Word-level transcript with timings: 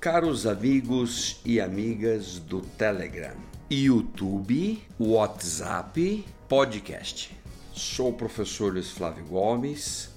Caros 0.00 0.46
amigos 0.46 1.42
e 1.44 1.60
amigas 1.60 2.38
do 2.38 2.62
Telegram, 2.62 3.36
YouTube, 3.70 4.82
WhatsApp, 4.98 6.24
podcast. 6.48 7.36
Sou 7.74 8.08
o 8.08 8.12
professor 8.14 8.72
Luiz 8.72 8.90
Flávio 8.90 9.26
Gomes 9.26 10.08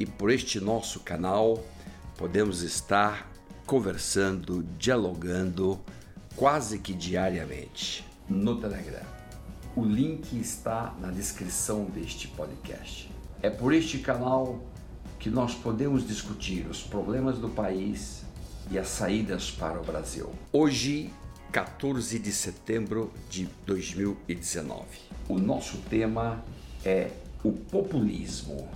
e 0.00 0.04
por 0.04 0.32
este 0.32 0.58
nosso 0.58 0.98
canal 0.98 1.64
podemos 2.18 2.62
estar 2.62 3.30
conversando, 3.66 4.64
dialogando 4.76 5.78
quase 6.34 6.80
que 6.80 6.92
diariamente 6.92 8.04
no 8.28 8.60
Telegram. 8.60 9.06
O 9.76 9.84
link 9.84 10.36
está 10.40 10.92
na 11.00 11.12
descrição 11.12 11.84
deste 11.84 12.26
podcast. 12.26 13.08
É 13.40 13.48
por 13.48 13.72
este 13.72 14.00
canal 14.00 14.60
que 15.20 15.30
nós 15.30 15.54
podemos 15.54 16.04
discutir 16.04 16.66
os 16.66 16.82
problemas 16.82 17.38
do 17.38 17.48
país 17.48 18.28
e 18.70 18.78
as 18.78 18.88
saídas 18.88 19.50
para 19.50 19.80
o 19.80 19.84
Brasil. 19.84 20.30
Hoje, 20.52 21.12
14 21.52 22.18
de 22.18 22.32
setembro 22.32 23.12
de 23.28 23.48
2019. 23.66 24.84
O 25.28 25.38
nosso 25.38 25.78
tema 25.88 26.44
é 26.84 27.10
o 27.42 27.52
populismo. 27.52 28.68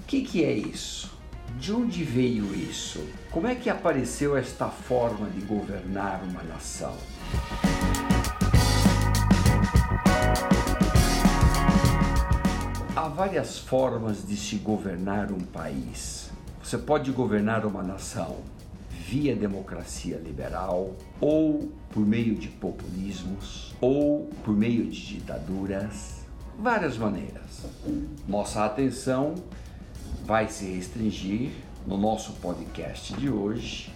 O 0.00 0.04
que, 0.06 0.22
que 0.22 0.44
é 0.44 0.52
isso? 0.52 1.10
De 1.58 1.72
onde 1.72 2.02
veio 2.02 2.54
isso? 2.54 3.06
Como 3.30 3.46
é 3.46 3.54
que 3.54 3.70
apareceu 3.70 4.36
esta 4.36 4.68
forma 4.68 5.28
de 5.30 5.40
governar 5.42 6.22
uma 6.24 6.42
nação? 6.42 6.96
Há 12.96 13.08
várias 13.08 13.58
formas 13.58 14.26
de 14.26 14.36
se 14.36 14.56
governar 14.56 15.30
um 15.30 15.40
país. 15.40 16.30
Você 16.62 16.78
pode 16.78 17.10
governar 17.12 17.64
uma 17.66 17.82
nação 17.82 18.38
via 19.08 19.34
democracia 19.34 20.16
liberal, 20.16 20.94
ou 21.20 21.70
por 21.90 22.06
meio 22.06 22.34
de 22.34 22.48
populismos, 22.48 23.74
ou 23.80 24.30
por 24.44 24.56
meio 24.56 24.84
de 24.86 25.14
ditaduras, 25.14 26.24
várias 26.58 26.96
maneiras. 26.96 27.66
Nossa 28.28 28.64
atenção 28.64 29.34
vai 30.24 30.48
se 30.48 30.66
restringir 30.66 31.50
no 31.86 31.96
nosso 31.96 32.32
podcast 32.34 33.12
de 33.14 33.28
hoje 33.28 33.92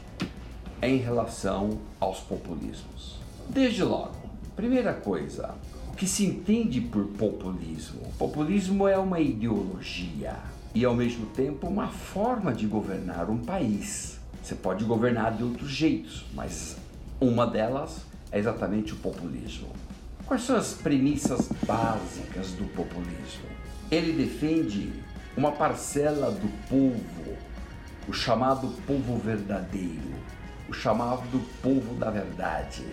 em 0.82 0.96
relação 0.96 1.78
aos 2.00 2.20
populismos. 2.20 3.18
Desde 3.48 3.84
logo, 3.84 4.16
primeira 4.56 4.92
coisa, 4.92 5.54
que 5.96 6.06
se 6.06 6.26
entende 6.26 6.80
por 6.80 7.06
populismo? 7.06 8.02
Populismo 8.18 8.88
é 8.88 8.98
uma 8.98 9.20
ideologia 9.20 10.36
e, 10.74 10.84
ao 10.84 10.94
mesmo 10.94 11.26
tempo, 11.26 11.66
uma 11.68 11.88
forma 11.88 12.52
de 12.52 12.66
governar 12.66 13.30
um 13.30 13.38
país. 13.38 14.15
Você 14.46 14.54
pode 14.54 14.84
governar 14.84 15.36
de 15.36 15.42
outros 15.42 15.68
jeitos, 15.68 16.24
mas 16.32 16.76
uma 17.20 17.44
delas 17.44 18.02
é 18.30 18.38
exatamente 18.38 18.92
o 18.92 18.96
populismo. 18.98 19.66
Quais 20.24 20.44
são 20.44 20.54
as 20.54 20.72
premissas 20.72 21.48
básicas 21.66 22.52
do 22.52 22.64
populismo? 22.66 23.48
Ele 23.90 24.12
defende 24.12 24.92
uma 25.36 25.50
parcela 25.50 26.30
do 26.30 26.48
povo, 26.68 27.36
o 28.06 28.12
chamado 28.12 28.68
povo 28.86 29.18
verdadeiro, 29.18 30.14
o 30.68 30.72
chamado 30.72 31.42
povo 31.60 31.96
da 31.96 32.08
verdade 32.08 32.84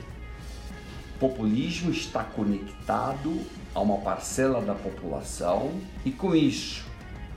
populismo 1.23 1.89
está 1.89 2.21
conectado 2.21 3.39
a 3.73 3.79
uma 3.79 3.99
parcela 3.99 4.61
da 4.61 4.75
população 4.75 5.71
e, 6.03 6.11
com 6.11 6.35
isso, 6.35 6.83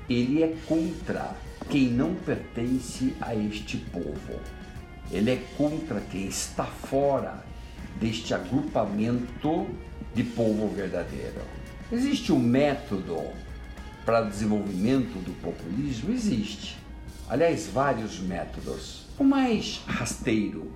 ele 0.08 0.42
é 0.42 0.54
contra 0.66 1.34
quem 1.70 1.88
não 1.88 2.14
pertence 2.14 3.14
a 3.20 3.34
este 3.34 3.76
povo. 3.76 4.40
Ele 5.10 5.30
é 5.30 5.42
contra 5.56 6.00
quem 6.00 6.26
está 6.26 6.64
fora 6.64 7.44
deste 8.00 8.34
agrupamento 8.34 9.66
de 10.14 10.22
povo 10.22 10.68
verdadeiro. 10.68 11.40
Existe 11.90 12.32
um 12.32 12.38
método 12.38 13.18
para 14.04 14.22
desenvolvimento 14.22 15.22
do 15.24 15.32
populismo? 15.40 16.12
Existe. 16.12 16.76
Aliás, 17.28 17.66
vários 17.66 18.20
métodos. 18.20 19.06
O 19.18 19.24
mais 19.24 19.80
rasteiro 19.86 20.72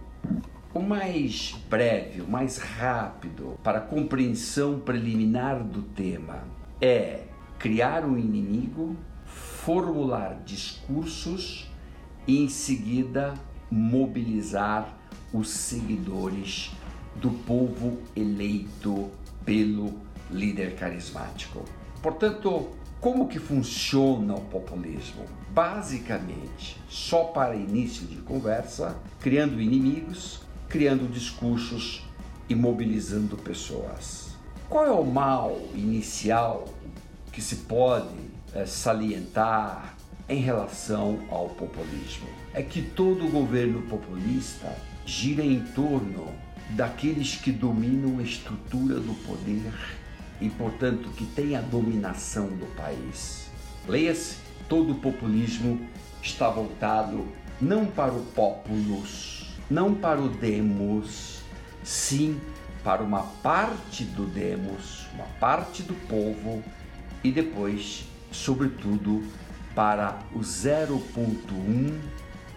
o 0.72 0.80
mais 0.80 1.56
breve, 1.69 2.20
o 2.20 2.28
mais 2.28 2.58
rápido 2.58 3.58
para 3.62 3.80
compreensão 3.80 4.78
preliminar 4.78 5.64
do 5.64 5.82
tema 5.82 6.44
é 6.80 7.24
criar 7.58 8.04
um 8.04 8.16
inimigo, 8.16 8.96
formular 9.30 10.42
discursos 10.44 11.70
e 12.26 12.44
em 12.44 12.48
seguida 12.48 13.34
mobilizar 13.70 14.96
os 15.32 15.50
seguidores 15.50 16.70
do 17.16 17.30
povo 17.30 17.98
eleito 18.16 19.10
pelo 19.44 19.94
líder 20.30 20.76
carismático. 20.76 21.64
Portanto, 22.02 22.70
como 23.00 23.28
que 23.28 23.38
funciona 23.38 24.34
o 24.34 24.40
populismo? 24.42 25.24
Basicamente, 25.50 26.76
só 26.88 27.24
para 27.24 27.54
início 27.54 28.06
de 28.06 28.16
conversa, 28.16 28.96
criando 29.20 29.60
inimigos, 29.60 30.42
criando 30.69 31.10
discursos 31.10 32.04
e 32.48 32.54
mobilizando 32.54 33.36
pessoas. 33.36 34.36
Qual 34.69 34.86
é 34.86 34.90
o 34.90 35.04
mal 35.04 35.58
inicial 35.74 36.69
que 37.32 37.40
se 37.40 37.56
pode 37.56 38.08
é, 38.55 38.66
salientar 38.66 39.97
em 40.28 40.41
relação 40.41 41.21
ao 41.31 41.49
populismo? 41.50 42.28
É 42.53 42.62
que 42.62 42.83
todo 42.83 43.31
governo 43.31 43.83
populista 43.83 44.77
gira 45.05 45.43
em 45.43 45.61
torno 45.61 46.28
daqueles 46.71 47.37
que 47.37 47.50
dominam 47.50 48.19
a 48.19 48.22
estrutura 48.22 48.97
do 48.97 49.15
poder 49.27 49.72
e, 50.41 50.49
portanto, 50.49 51.11
que 51.11 51.25
têm 51.27 51.56
a 51.56 51.61
dominação 51.61 52.47
do 52.47 52.66
país. 52.77 53.50
Leia-se, 53.88 54.37
todo 54.69 54.94
populismo 54.94 55.81
está 56.22 56.49
voltado 56.49 57.27
não 57.61 57.84
para 57.87 58.12
o 58.12 58.25
populus, 58.27 59.55
não 59.71 59.94
para 59.94 60.21
o 60.21 60.28
demos, 60.28 61.41
sim 61.82 62.41
para 62.82 63.03
uma 63.03 63.22
parte 63.43 64.05
do 64.05 64.25
demos, 64.25 65.06
uma 65.15 65.27
parte 65.38 65.82
do 65.82 65.94
povo 66.09 66.62
e 67.22 67.31
depois, 67.31 68.05
sobretudo, 68.30 69.22
para 69.74 70.18
o 70.34 70.41
0.1, 70.41 71.98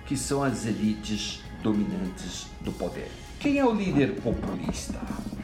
que 0.06 0.18
são 0.18 0.44
as 0.44 0.66
elites 0.66 1.42
dominantes 1.62 2.48
do 2.62 2.72
poder. 2.72 3.10
Quem 3.40 3.58
é 3.58 3.66
o 3.66 3.74
líder 3.74 4.22
populista? 4.22 5.00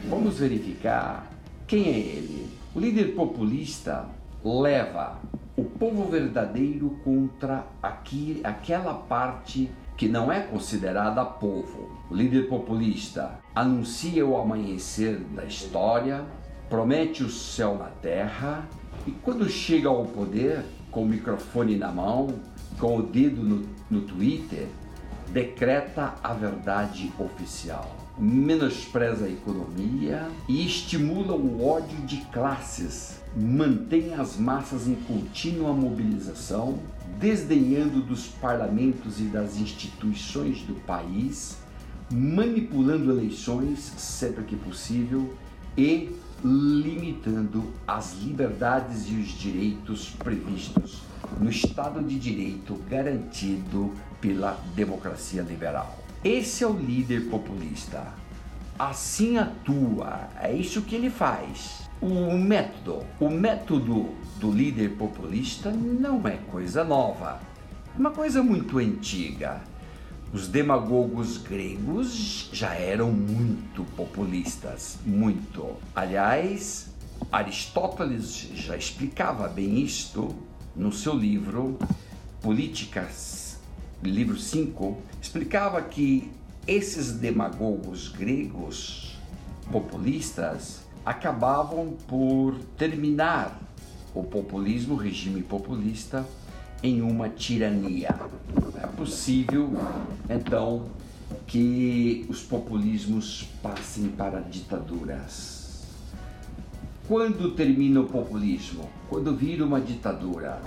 Vamos 0.08 0.38
verificar 0.38 1.30
quem 1.66 1.86
é 1.86 1.98
ele. 1.98 2.50
O 2.74 2.80
líder 2.80 3.14
populista 3.14 4.08
leva 4.44 5.20
o 5.56 5.64
povo 5.64 6.10
verdadeiro 6.10 6.98
contra 7.04 7.66
aqui, 7.82 8.40
aquela 8.42 8.94
parte 8.94 9.70
que 9.96 10.08
não 10.08 10.32
é 10.32 10.40
considerada 10.40 11.24
povo. 11.24 11.90
O 12.10 12.14
líder 12.14 12.48
populista 12.48 13.38
anuncia 13.54 14.24
o 14.24 14.38
amanhecer 14.38 15.18
da 15.18 15.44
história, 15.44 16.24
promete 16.70 17.22
o 17.22 17.28
céu 17.28 17.76
na 17.76 17.88
terra 17.88 18.66
e 19.10 19.14
quando 19.24 19.48
chega 19.48 19.88
ao 19.88 20.04
poder, 20.04 20.64
com 20.88 21.02
o 21.02 21.08
microfone 21.08 21.76
na 21.76 21.90
mão, 21.90 22.32
com 22.78 22.98
o 22.98 23.02
dedo 23.02 23.42
no, 23.42 23.66
no 23.90 24.02
Twitter, 24.02 24.68
decreta 25.32 26.14
a 26.22 26.32
verdade 26.32 27.12
oficial. 27.18 27.96
Menospreza 28.16 29.24
a 29.24 29.28
economia 29.28 30.28
e 30.48 30.64
estimula 30.64 31.34
o 31.34 31.66
ódio 31.66 31.98
de 32.06 32.18
classes, 32.26 33.20
mantém 33.36 34.14
as 34.14 34.36
massas 34.36 34.86
em 34.86 34.94
contínua 34.94 35.72
mobilização, 35.72 36.78
desdenhando 37.18 38.00
dos 38.02 38.28
parlamentos 38.28 39.18
e 39.18 39.24
das 39.24 39.56
instituições 39.56 40.62
do 40.62 40.74
país, 40.86 41.56
manipulando 42.12 43.10
eleições 43.10 43.92
sempre 43.96 44.44
que 44.44 44.54
possível 44.54 45.34
e 45.76 46.14
limitando 46.44 47.72
as 47.86 48.14
liberdades 48.22 49.08
e 49.10 49.14
os 49.14 49.28
direitos 49.28 50.10
previstos 50.10 51.02
no 51.38 51.50
Estado 51.50 52.02
de 52.02 52.18
Direito 52.18 52.74
garantido 52.88 53.92
pela 54.20 54.58
democracia 54.74 55.42
liberal. 55.42 55.98
Esse 56.24 56.64
é 56.64 56.66
o 56.66 56.72
líder 56.72 57.28
populista. 57.28 58.06
Assim 58.78 59.36
atua, 59.36 60.28
é 60.40 60.52
isso 60.54 60.82
que 60.82 60.94
ele 60.94 61.10
faz. 61.10 61.88
O 62.00 62.32
método, 62.38 63.04
o 63.20 63.28
método 63.28 64.14
do 64.38 64.50
líder 64.50 64.96
populista 64.96 65.70
não 65.70 66.26
é 66.26 66.38
coisa 66.50 66.82
nova, 66.82 67.40
é 67.94 67.98
uma 67.98 68.10
coisa 68.10 68.42
muito 68.42 68.78
antiga. 68.78 69.60
Os 70.32 70.46
demagogos 70.46 71.38
gregos 71.38 72.48
já 72.52 72.72
eram 72.72 73.10
muito 73.10 73.82
populistas, 73.96 74.96
muito. 75.04 75.74
Aliás, 75.92 76.88
Aristóteles 77.32 78.48
já 78.54 78.76
explicava 78.76 79.48
bem 79.48 79.80
isto 79.80 80.32
no 80.76 80.92
seu 80.92 81.14
livro 81.14 81.76
Políticas, 82.40 83.58
livro 84.04 84.38
5, 84.38 84.98
explicava 85.20 85.82
que 85.82 86.30
esses 86.64 87.10
demagogos 87.10 88.06
gregos 88.06 89.18
populistas 89.72 90.82
acabavam 91.04 91.96
por 92.06 92.54
terminar 92.78 93.60
o 94.14 94.22
populismo, 94.22 94.94
o 94.94 94.96
regime 94.96 95.42
populista, 95.42 96.24
em 96.82 97.02
uma 97.02 97.28
tirania. 97.28 98.14
Possível, 99.00 99.70
então, 100.28 100.84
que 101.46 102.26
os 102.28 102.42
populismos 102.42 103.48
passem 103.62 104.08
para 104.08 104.40
ditaduras. 104.40 105.86
Quando 107.08 107.52
termina 107.52 108.02
o 108.02 108.04
populismo? 108.04 108.90
Quando 109.08 109.34
vira 109.34 109.64
uma 109.64 109.80
ditadura. 109.80 110.60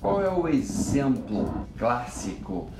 Qual 0.00 0.22
é 0.22 0.30
o 0.30 0.46
exemplo 0.46 1.66
clássico 1.76 2.70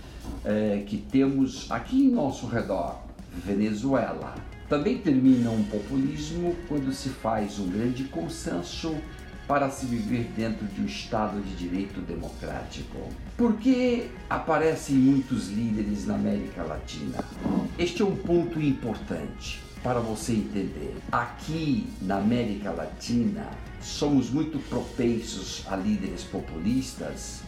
é, 0.45 0.85
que 0.87 0.99
temos 0.99 1.69
aqui 1.73 2.05
em 2.05 2.13
nosso 2.13 2.47
redor? 2.47 3.01
Venezuela. 3.45 4.37
Também 4.69 4.99
termina 4.99 5.51
um 5.51 5.65
populismo 5.65 6.55
quando 6.69 6.93
se 6.93 7.09
faz 7.09 7.59
um 7.59 7.67
grande 7.67 8.05
consenso 8.05 8.95
para 9.47 9.71
se 9.71 9.87
viver 9.87 10.31
dentro 10.37 10.67
de 10.67 10.81
um 10.81 10.87
Estado 10.87 11.41
de 11.41 11.55
direito 11.55 12.01
democrático. 12.01 13.09
Por 13.37 13.57
que 13.57 14.11
aparecem 14.29 14.97
muitos 14.97 15.49
líderes 15.49 16.07
na 16.07 16.15
América 16.15 16.63
Latina? 16.63 17.19
Este 17.79 18.03
é 18.03 18.05
um 18.05 18.17
ponto 18.17 18.61
importante 18.61 19.63
para 19.83 20.01
você 20.01 20.33
entender. 20.33 20.97
Aqui 21.13 21.87
na 22.01 22.17
América 22.17 22.71
Latina, 22.71 23.47
somos 23.83 24.31
muito 24.31 24.59
propensos 24.71 25.63
a 25.69 25.77
líderes 25.77 26.23
populistas, 26.25 27.43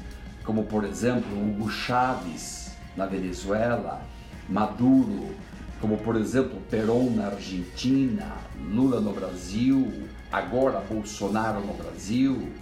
como 0.45 0.65
por 0.65 0.85
exemplo 0.85 1.33
Hugo 1.33 1.71
Chávez 1.71 2.73
na 2.95 3.07
Venezuela, 3.07 4.03
Maduro, 4.49 5.35
como 5.81 5.97
por 5.99 6.17
exemplo 6.17 6.61
Perón 6.71 7.17
na 7.17 7.29
Argentina, 7.29 8.37
Lula 8.71 9.01
no 9.01 9.13
Brasil, 9.13 10.07
agora 10.37 10.81
Bolsonaro 10.81 11.65
no 11.65 11.73
Brasil, 11.73 12.53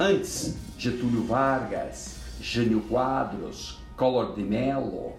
antes 0.00 0.56
Getúlio 0.76 1.22
Vargas, 1.26 2.16
Jânio 2.40 2.80
Quadros, 2.80 3.78
Collor 3.96 4.34
de 4.34 4.42
Mello, 4.42 5.12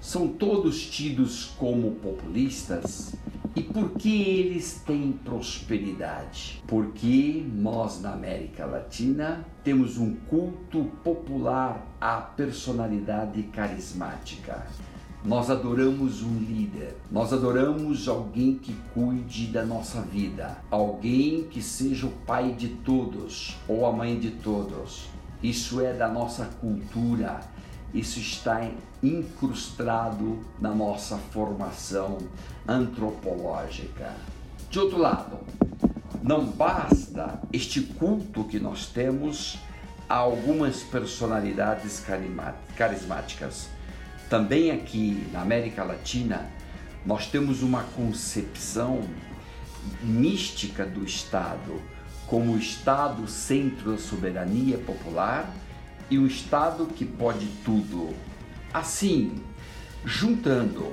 são 0.00 0.28
todos 0.28 0.86
tidos 0.86 1.46
como 1.58 1.96
populistas. 1.96 3.12
E 3.56 3.62
por 3.64 3.90
que 3.94 4.22
eles 4.22 4.80
têm 4.86 5.10
prosperidade? 5.10 6.62
Porque 6.68 7.44
nós 7.52 8.00
na 8.00 8.12
América 8.12 8.64
Latina 8.64 9.44
temos 9.64 9.98
um 9.98 10.14
culto 10.14 10.84
popular 11.02 11.84
à 12.00 12.18
personalidade 12.18 13.42
carismática. 13.42 14.64
Nós 15.24 15.50
adoramos 15.50 16.22
um 16.22 16.38
líder, 16.38 16.96
nós 17.10 17.32
adoramos 17.32 18.06
alguém 18.06 18.54
que 18.54 18.72
cuide 18.94 19.48
da 19.48 19.64
nossa 19.64 20.00
vida, 20.00 20.58
alguém 20.70 21.42
que 21.42 21.60
seja 21.60 22.06
o 22.06 22.10
pai 22.24 22.52
de 22.52 22.68
todos 22.68 23.56
ou 23.66 23.84
a 23.84 23.92
mãe 23.92 24.16
de 24.16 24.30
todos. 24.30 25.08
Isso 25.42 25.80
é 25.80 25.92
da 25.92 26.06
nossa 26.06 26.44
cultura, 26.60 27.40
isso 27.92 28.20
está 28.20 28.70
incrustado 29.02 30.38
na 30.60 30.72
nossa 30.72 31.16
formação 31.16 32.18
antropológica. 32.66 34.14
De 34.70 34.78
outro 34.78 34.98
lado, 34.98 35.38
não 36.22 36.46
basta 36.46 37.42
este 37.52 37.80
culto 37.80 38.44
que 38.44 38.60
nós 38.60 38.86
temos 38.86 39.58
a 40.08 40.14
algumas 40.14 40.84
personalidades 40.84 42.04
carismáticas 42.76 43.68
também 44.28 44.70
aqui 44.70 45.26
na 45.32 45.40
América 45.40 45.82
Latina, 45.82 46.46
nós 47.04 47.26
temos 47.26 47.62
uma 47.62 47.82
concepção 47.82 49.02
mística 50.02 50.84
do 50.84 51.04
Estado 51.04 51.80
como 52.26 52.52
o 52.52 52.58
Estado 52.58 53.26
centro 53.26 53.92
da 53.92 53.98
soberania 53.98 54.76
popular 54.78 55.50
e 56.10 56.18
o 56.18 56.26
Estado 56.26 56.86
que 56.86 57.04
pode 57.04 57.46
tudo. 57.64 58.14
Assim, 58.72 59.42
juntando 60.04 60.92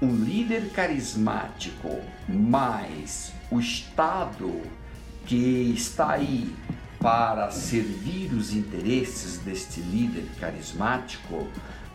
um 0.00 0.14
líder 0.14 0.70
carismático 0.70 2.00
mais 2.28 3.32
o 3.50 3.58
Estado 3.58 4.60
que 5.26 5.72
está 5.74 6.12
aí 6.12 6.54
para 7.00 7.50
servir 7.50 8.32
os 8.32 8.52
interesses 8.52 9.38
deste 9.38 9.80
líder 9.80 10.26
carismático, 10.40 11.46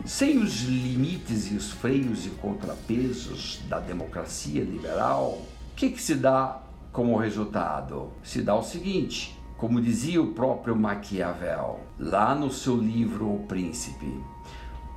sem 0.04 0.38
os 0.38 0.62
limites 0.62 1.50
e 1.50 1.54
os 1.54 1.70
freios 1.70 2.26
e 2.26 2.30
contrapesos 2.30 3.60
da 3.68 3.80
democracia 3.80 4.62
liberal, 4.62 5.42
o 5.72 5.74
que, 5.74 5.90
que 5.90 6.02
se 6.02 6.14
dá 6.14 6.60
como 6.92 7.16
resultado? 7.16 8.12
Se 8.22 8.42
dá 8.42 8.54
o 8.54 8.62
seguinte, 8.62 9.38
como 9.56 9.80
dizia 9.80 10.20
o 10.20 10.32
próprio 10.32 10.76
Maquiavel, 10.76 11.80
lá 11.98 12.34
no 12.34 12.50
seu 12.50 12.76
livro 12.76 13.34
O 13.34 13.46
Príncipe, 13.46 14.22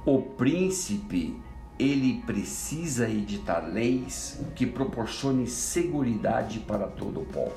o 0.06 0.21
príncipe 0.21 1.36
ele 1.77 2.21
precisa 2.25 3.10
editar 3.10 3.60
leis 3.60 4.39
que 4.56 4.65
proporcionem 4.65 5.45
segurança 5.45 6.60
para 6.60 6.88
todo 6.88 7.21
o 7.21 7.25
povo. 7.25 7.56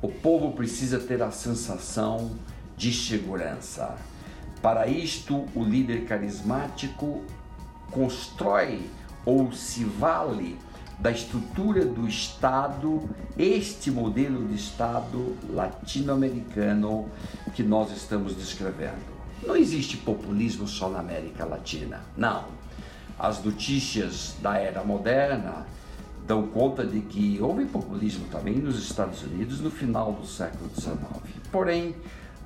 O 0.00 0.08
povo 0.08 0.52
precisa 0.52 0.98
ter 0.98 1.22
a 1.22 1.30
sensação 1.30 2.36
de 2.76 2.92
segurança. 2.92 3.96
Para 4.66 4.88
isto, 4.88 5.46
o 5.54 5.62
líder 5.62 6.06
carismático 6.06 7.22
constrói 7.92 8.90
ou 9.24 9.52
se 9.52 9.84
vale 9.84 10.58
da 10.98 11.12
estrutura 11.12 11.84
do 11.84 12.08
Estado, 12.08 13.08
este 13.38 13.92
modelo 13.92 14.44
de 14.48 14.56
Estado 14.56 15.36
latino-americano 15.50 17.08
que 17.54 17.62
nós 17.62 17.92
estamos 17.92 18.34
descrevendo. 18.34 19.06
Não 19.46 19.54
existe 19.54 19.98
populismo 19.98 20.66
só 20.66 20.88
na 20.88 20.98
América 20.98 21.44
Latina, 21.44 22.00
não. 22.16 22.46
As 23.16 23.40
notícias 23.44 24.34
da 24.42 24.58
era 24.58 24.82
moderna 24.82 25.64
dão 26.26 26.44
conta 26.48 26.84
de 26.84 27.02
que 27.02 27.38
houve 27.40 27.66
populismo 27.66 28.26
também 28.32 28.56
nos 28.56 28.82
Estados 28.82 29.22
Unidos 29.22 29.60
no 29.60 29.70
final 29.70 30.12
do 30.14 30.26
século 30.26 30.68
XIX. 30.74 30.98
Porém, 31.52 31.94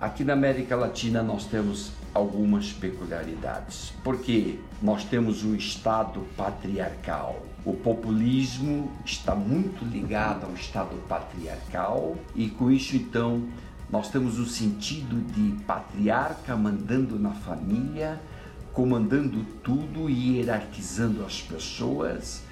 aqui 0.01 0.25
na 0.25 0.33
América 0.33 0.75
Latina 0.75 1.23
nós 1.23 1.45
temos 1.45 1.93
algumas 2.15 2.73
peculiaridades, 2.73 3.93
porque 4.03 4.59
nós 4.83 5.05
temos 5.05 5.45
um 5.45 5.55
Estado 5.55 6.27
patriarcal. 6.37 7.45
O 7.65 7.75
populismo 7.75 8.91
está 9.05 9.35
muito 9.35 9.85
ligado 9.85 10.47
ao 10.47 10.55
Estado 10.55 10.97
patriarcal 11.07 12.17
e 12.35 12.49
com 12.49 12.71
isso 12.71 12.97
então 12.97 13.47
nós 13.91 14.09
temos 14.09 14.39
o 14.39 14.47
sentido 14.47 15.21
de 15.33 15.63
patriarca 15.65 16.57
mandando 16.57 17.19
na 17.19 17.33
família, 17.33 18.19
comandando 18.73 19.45
tudo 19.63 20.09
e 20.09 20.39
hierarquizando 20.39 21.25
as 21.25 21.43
pessoas, 21.43 22.43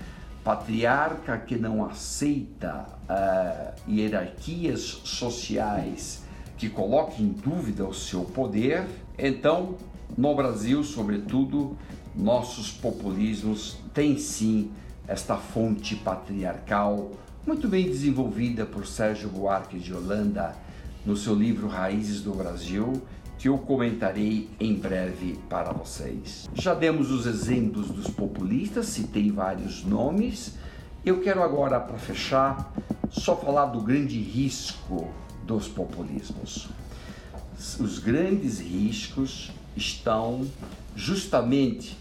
patriarca 0.45 1.38
que 1.38 1.57
não 1.57 1.85
aceita 1.87 2.87
uh, 3.09 3.90
hierarquias 3.90 4.81
sociais 5.05 6.27
que 6.59 6.69
coloquem 6.69 7.27
em 7.27 7.33
dúvida 7.33 7.87
o 7.87 7.95
seu 7.95 8.23
poder. 8.23 8.85
Então, 9.17 9.77
no 10.17 10.35
Brasil, 10.35 10.83
sobretudo, 10.83 11.77
nossos 12.15 12.71
populismos 12.71 13.79
têm 13.95 14.19
sim 14.19 14.71
esta 15.07 15.37
fonte 15.37 15.97
patriarcal 15.97 17.12
muito 17.49 17.67
bem 17.67 17.85
desenvolvida 17.85 18.67
por 18.67 18.87
Sérgio 18.87 19.31
Buarque 19.31 19.79
de 19.79 19.95
Holanda 19.95 20.55
no 21.07 21.17
seu 21.17 21.35
livro 21.35 21.67
Raízes 21.67 22.21
do 22.21 22.35
Brasil, 22.35 23.00
que 23.38 23.49
eu 23.49 23.57
comentarei 23.57 24.50
em 24.61 24.75
breve 24.75 25.38
para 25.49 25.73
vocês. 25.73 26.47
Já 26.53 26.75
demos 26.75 27.11
os 27.11 27.25
exemplos 27.25 27.88
dos 27.88 28.11
populistas, 28.11 28.88
citei 28.88 29.31
vários 29.31 29.83
nomes. 29.83 30.57
Eu 31.07 31.21
quero 31.23 31.43
agora, 31.43 31.81
para 31.81 31.97
fechar, 31.97 32.71
só 33.09 33.35
falar 33.35 33.67
do 33.67 33.81
grande 33.81 34.21
risco 34.21 35.09
dos 35.49 35.67
populismos. 35.67 36.69
Os 37.81 37.99
grandes 37.99 38.61
riscos 38.61 39.50
estão 39.75 40.47
justamente 40.95 41.97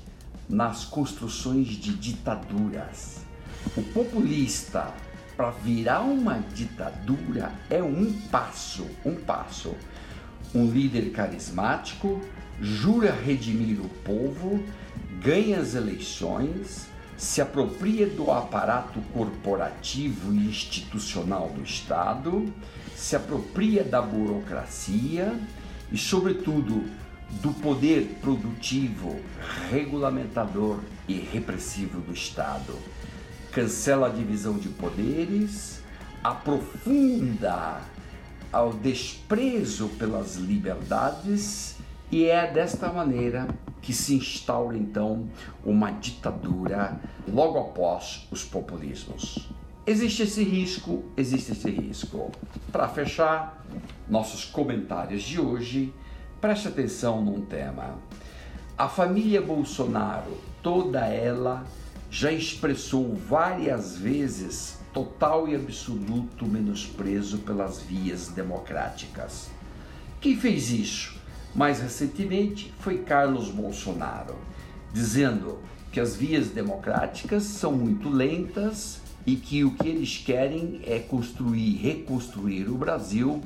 nas 0.50 0.84
construções 0.84 1.68
de 1.70 1.96
ditaduras. 1.96 3.22
O 3.75 3.82
populista, 3.82 4.94
para 5.36 5.51
virar 5.51 6.01
uma 6.01 6.39
ditadura, 6.54 7.51
é 7.70 7.82
um 7.82 8.12
passo, 8.30 8.86
um 9.06 9.16
passo. 9.16 9.74
Um 10.54 10.70
líder 10.70 11.12
carismático 11.12 12.22
jura 12.60 13.12
redimir 13.12 13.80
o 13.80 13.89
povo, 14.04 14.62
ganha 15.22 15.60
as 15.60 15.74
eleições, 15.74 16.88
se 17.18 17.42
apropria 17.42 18.08
do 18.08 18.32
aparato 18.32 19.00
corporativo 19.13 20.34
e 20.34 20.48
institucional 20.48 21.50
do 21.50 21.63
Estado, 21.63 22.51
se 22.98 23.16
apropria 23.16 23.84
da 23.84 24.01
burocracia 24.01 25.39
e, 25.92 25.98
sobretudo, 25.98 26.84
do 27.42 27.54
poder 27.54 28.18
produtivo, 28.20 29.20
regulamentador 29.70 30.80
e 31.08 31.13
repressivo 31.13 32.01
do 32.01 32.12
Estado. 32.12 32.74
Cancela 33.51 34.08
a 34.08 34.10
divisão 34.10 34.58
de 34.58 34.70
poderes, 34.70 35.82
aprofunda 36.24 37.82
ao 38.51 38.74
desprezo 38.74 39.89
pelas 39.89 40.36
liberdades 40.36 41.75
e 42.12 42.25
é 42.25 42.51
desta 42.51 42.92
maneira 42.92 43.48
que 43.82 43.94
se 43.94 44.16
instaura 44.16 44.75
então 44.75 45.30
uma 45.63 45.92
ditadura 45.92 47.00
logo 47.27 47.60
após 47.60 48.27
os 48.32 48.44
populismos. 48.44 49.48
Existe 49.89 50.24
esse 50.24 50.44
risco, 50.44 51.06
existe 51.15 51.53
esse 51.53 51.70
risco. 51.70 52.29
Para 52.74 52.89
fechar 52.89 53.65
nossos 54.10 54.44
comentários 54.44 55.24
de 55.24 55.39
hoje, 55.39 55.94
preste 56.41 56.67
atenção 56.67 57.24
num 57.24 57.46
tema. 57.46 57.98
A 58.77 58.89
família 58.89 59.41
Bolsonaro, 59.41 60.38
toda 60.62 61.06
ela, 61.06 61.65
já 62.12 62.29
expressou 62.34 63.15
várias 63.15 63.96
vezes 63.96 64.77
total 64.91 65.48
e 65.48 65.56
absoluto 65.56 66.46
menosprezo 66.46 67.38
pelas 67.38 67.82
vias 67.82 68.27
democráticas. 68.27 69.50
Quem 70.20 70.36
fez 70.36 70.70
isso? 70.70 71.15
Mais 71.56 71.79
recentemente 71.79 72.74
foi 72.82 73.03
Carlos 73.03 73.48
Bolsonaro, 73.48 74.36
dizendo 74.91 75.60
que 75.94 76.00
as 76.01 76.13
vias 76.13 76.50
democráticas 76.50 77.44
são 77.44 77.72
muito 77.72 78.10
lentas 78.10 79.07
e 79.27 79.36
que 79.36 79.65
o 79.65 79.72
que 79.72 79.89
eles 79.89 80.24
querem 80.25 80.79
é 80.86 81.00
construir, 81.00 81.75
reconstruir 81.75 82.69
o 82.69 82.77
Brasil 82.77 83.41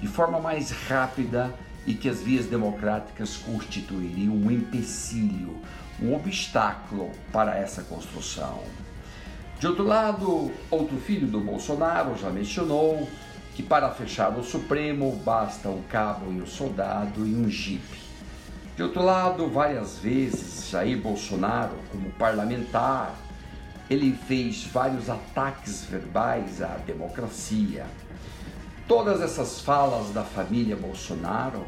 de 0.00 0.06
forma 0.06 0.38
mais 0.38 0.70
rápida 0.70 1.52
e 1.84 1.92
que 1.92 2.08
as 2.08 2.20
vias 2.20 2.46
democráticas 2.46 3.36
constituiriam 3.36 4.32
um 4.32 4.48
empecilho, 4.48 5.58
um 6.00 6.14
obstáculo 6.14 7.10
para 7.32 7.56
essa 7.58 7.82
construção. 7.82 8.62
De 9.58 9.66
outro 9.66 9.84
lado, 9.84 10.52
outro 10.70 10.96
filho 10.98 11.26
do 11.26 11.40
Bolsonaro 11.40 12.16
já 12.16 12.30
mencionou 12.30 13.08
que 13.56 13.62
para 13.62 13.90
fechar 13.90 14.36
o 14.38 14.44
Supremo 14.44 15.20
basta 15.24 15.68
um 15.68 15.82
cabo 15.82 16.30
e 16.32 16.40
um 16.40 16.46
soldado 16.46 17.26
e 17.26 17.34
um 17.34 17.48
jipe. 17.48 17.98
De 18.76 18.82
outro 18.82 19.02
lado, 19.02 19.48
várias 19.48 19.98
vezes 19.98 20.70
Jair 20.70 21.00
Bolsonaro, 21.00 21.76
como 21.90 22.10
parlamentar, 22.12 23.14
ele 23.88 24.12
fez 24.12 24.64
vários 24.64 25.10
ataques 25.10 25.84
verbais 25.84 26.62
à 26.62 26.76
democracia. 26.86 27.84
Todas 28.88 29.20
essas 29.20 29.60
falas 29.60 30.12
da 30.12 30.22
família 30.22 30.76
Bolsonaro 30.76 31.64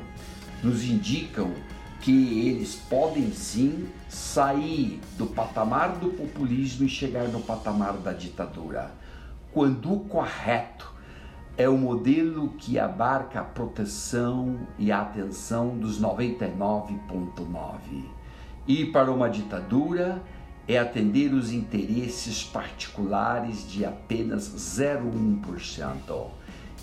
nos 0.62 0.84
indicam 0.84 1.52
que 2.00 2.46
eles 2.46 2.74
podem 2.74 3.32
sim 3.32 3.88
sair 4.08 5.00
do 5.16 5.26
patamar 5.26 5.96
do 5.96 6.10
populismo 6.10 6.86
e 6.86 6.88
chegar 6.88 7.28
no 7.28 7.40
patamar 7.40 7.94
da 7.94 8.12
ditadura, 8.12 8.90
quando 9.52 9.92
o 9.92 10.00
correto 10.00 10.94
é 11.56 11.68
o 11.68 11.76
modelo 11.76 12.50
que 12.58 12.78
abarca 12.78 13.40
a 13.40 13.44
proteção 13.44 14.66
e 14.78 14.92
a 14.92 15.00
atenção 15.00 15.76
dos 15.78 16.00
99,9. 16.00 18.04
Ir 18.68 18.92
para 18.92 19.10
uma 19.10 19.30
ditadura 19.30 20.22
é 20.68 20.78
atender 20.78 21.32
os 21.32 21.52
interesses 21.52 22.42
particulares 22.42 23.70
de 23.70 23.84
apenas 23.84 24.48
0,1%. 24.48 26.28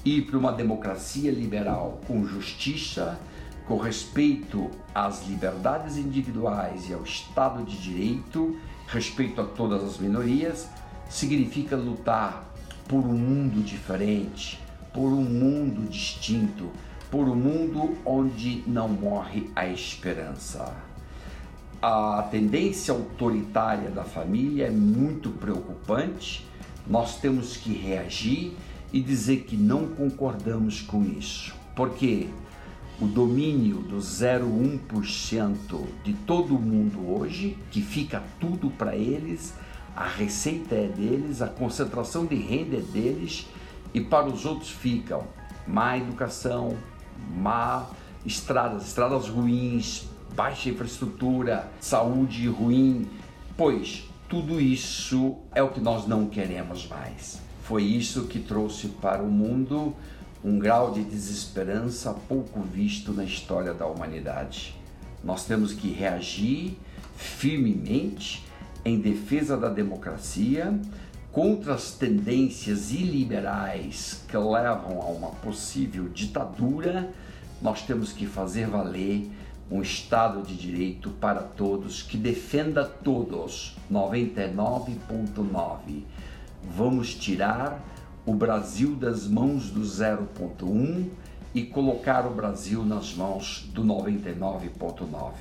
Ir 0.05 0.23
para 0.23 0.37
uma 0.37 0.51
democracia 0.51 1.31
liberal 1.31 2.01
com 2.07 2.25
justiça, 2.25 3.19
com 3.67 3.77
respeito 3.77 4.69
às 4.93 5.27
liberdades 5.27 5.97
individuais 5.97 6.89
e 6.89 6.93
ao 6.93 7.03
Estado 7.03 7.63
de 7.63 7.77
Direito, 7.77 8.57
respeito 8.87 9.41
a 9.41 9.45
todas 9.45 9.83
as 9.83 9.97
minorias, 9.97 10.67
significa 11.09 11.75
lutar 11.75 12.45
por 12.87 13.05
um 13.05 13.17
mundo 13.17 13.63
diferente, 13.63 14.59
por 14.93 15.07
um 15.07 15.23
mundo 15.23 15.89
distinto, 15.89 16.69
por 17.09 17.27
um 17.27 17.35
mundo 17.35 17.97
onde 18.05 18.63
não 18.67 18.89
morre 18.89 19.49
a 19.55 19.67
esperança. 19.67 20.92
A 21.85 22.29
tendência 22.31 22.93
autoritária 22.93 23.89
da 23.89 24.05
família 24.05 24.67
é 24.67 24.71
muito 24.71 25.29
preocupante. 25.31 26.47
Nós 26.87 27.19
temos 27.19 27.57
que 27.57 27.73
reagir 27.73 28.53
e 28.93 29.01
dizer 29.01 29.41
que 29.41 29.57
não 29.57 29.87
concordamos 29.87 30.79
com 30.79 31.03
isso. 31.03 31.53
Porque 31.75 32.29
o 33.01 33.05
domínio 33.05 33.79
do 33.79 33.97
0,1% 33.97 35.85
de 36.05 36.13
todo 36.13 36.57
mundo 36.57 37.19
hoje, 37.19 37.57
que 37.69 37.81
fica 37.81 38.23
tudo 38.39 38.69
para 38.69 38.95
eles, 38.95 39.53
a 39.93 40.07
receita 40.07 40.75
é 40.75 40.87
deles, 40.87 41.41
a 41.41 41.47
concentração 41.47 42.25
de 42.25 42.35
renda 42.35 42.77
é 42.77 42.81
deles 42.81 43.45
e 43.93 43.99
para 43.99 44.27
os 44.27 44.45
outros 44.45 44.69
ficam 44.69 45.27
má 45.67 45.97
educação, 45.97 46.77
má 47.35 47.89
estradas, 48.25 48.87
estradas 48.87 49.27
ruins, 49.27 50.12
baixa 50.35 50.69
infraestrutura, 50.69 51.69
saúde 51.79 52.47
ruim, 52.47 53.07
pois 53.55 54.09
tudo 54.27 54.59
isso 54.59 55.37
é 55.53 55.61
o 55.61 55.69
que 55.69 55.79
nós 55.79 56.07
não 56.07 56.27
queremos 56.27 56.87
mais. 56.87 57.39
Foi 57.63 57.83
isso 57.83 58.23
que 58.23 58.39
trouxe 58.39 58.87
para 58.87 59.21
o 59.21 59.29
mundo 59.29 59.95
um 60.43 60.59
grau 60.59 60.91
de 60.91 61.03
desesperança 61.03 62.13
pouco 62.27 62.61
visto 62.61 63.13
na 63.13 63.23
história 63.23 63.73
da 63.73 63.85
humanidade. 63.85 64.75
Nós 65.23 65.45
temos 65.45 65.71
que 65.71 65.89
reagir 65.89 66.77
firmemente 67.15 68.43
em 68.83 68.99
defesa 68.99 69.55
da 69.55 69.69
democracia, 69.69 70.77
contra 71.31 71.73
as 71.73 71.93
tendências 71.93 72.91
iliberais 72.91 74.23
que 74.27 74.37
levam 74.37 75.01
a 75.01 75.05
uma 75.05 75.29
possível 75.29 76.09
ditadura, 76.09 77.09
nós 77.61 77.81
temos 77.83 78.11
que 78.11 78.27
fazer 78.27 78.67
valer 78.67 79.31
um 79.73 79.81
Estado 79.81 80.43
de 80.43 80.55
Direito 80.55 81.09
para 81.09 81.41
todos 81.41 82.03
que 82.03 82.15
defenda 82.15 82.85
todos. 82.85 83.75
99,9. 83.91 86.03
Vamos 86.63 87.15
tirar 87.15 87.83
o 88.23 88.35
Brasil 88.35 88.95
das 88.95 89.27
mãos 89.27 89.71
do 89.71 89.81
0,1 89.81 91.09
e 91.55 91.63
colocar 91.63 92.27
o 92.27 92.29
Brasil 92.29 92.85
nas 92.85 93.15
mãos 93.15 93.67
do 93.73 93.83
99,9. 93.83 95.31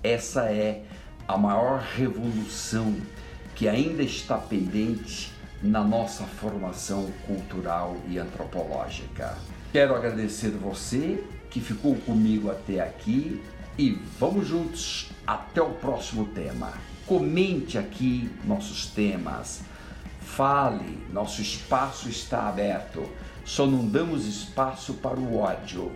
Essa 0.00 0.44
é 0.44 0.84
a 1.26 1.36
maior 1.36 1.80
revolução 1.80 2.94
que 3.56 3.68
ainda 3.68 4.04
está 4.04 4.38
pendente 4.38 5.32
na 5.60 5.82
nossa 5.82 6.22
formação 6.22 7.10
cultural 7.26 7.96
e 8.08 8.16
antropológica. 8.18 9.36
Quero 9.72 9.96
agradecer 9.96 10.50
você 10.50 11.24
que 11.50 11.60
ficou 11.60 11.96
comigo 11.96 12.48
até 12.50 12.80
aqui 12.80 13.42
e 13.78 13.90
vamos 14.18 14.46
juntos 14.46 15.10
até 15.26 15.62
o 15.62 15.70
próximo 15.70 16.26
tema. 16.26 16.72
Comente 17.06 17.78
aqui 17.78 18.30
nossos 18.44 18.86
temas, 18.86 19.62
fale, 20.20 20.98
nosso 21.12 21.42
espaço 21.42 22.08
está 22.08 22.48
aberto, 22.48 23.08
só 23.44 23.66
não 23.66 23.86
damos 23.86 24.26
espaço 24.26 24.94
para 24.94 25.18
o 25.18 25.38
ódio. 25.38 25.90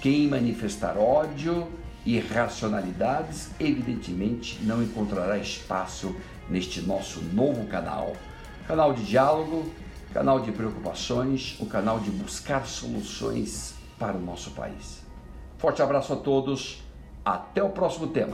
Quem 0.00 0.28
manifestar 0.28 0.96
ódio 0.96 1.68
e 2.04 2.16
irracionalidades, 2.16 3.50
evidentemente 3.58 4.58
não 4.62 4.82
encontrará 4.82 5.36
espaço 5.38 6.14
neste 6.48 6.80
nosso 6.80 7.20
novo 7.20 7.66
canal. 7.66 8.14
Canal 8.66 8.92
de 8.94 9.04
diálogo, 9.04 9.70
canal 10.12 10.40
de 10.40 10.52
preocupações, 10.52 11.56
o 11.58 11.66
canal 11.66 12.00
de 12.00 12.10
buscar 12.10 12.66
soluções 12.66 13.74
para 13.98 14.16
o 14.16 14.20
nosso 14.20 14.52
país. 14.52 15.02
Forte 15.58 15.82
abraço 15.82 16.12
a 16.12 16.16
todos, 16.16 16.82
até 17.28 17.62
o 17.62 17.68
próximo 17.68 18.06
tema. 18.06 18.32